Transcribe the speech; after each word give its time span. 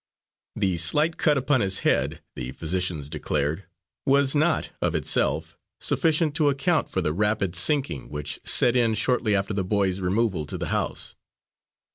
The 0.55 0.77
slight 0.79 1.17
cut 1.17 1.37
upon 1.37 1.59
the 1.59 1.69
head, 1.83 2.23
the 2.35 2.53
physicians 2.53 3.07
declared, 3.07 3.67
was 4.03 4.33
not, 4.33 4.71
of 4.81 4.95
itself, 4.95 5.55
sufficient 5.79 6.33
to 6.37 6.49
account 6.49 6.89
for 6.89 7.01
the 7.01 7.13
rapid 7.13 7.55
sinking 7.55 8.09
which 8.09 8.39
set 8.43 8.75
in 8.75 8.95
shortly 8.95 9.35
after 9.35 9.53
the 9.53 9.63
boy's 9.63 9.99
removal 9.99 10.47
to 10.47 10.57
the 10.57 10.69
house. 10.69 11.15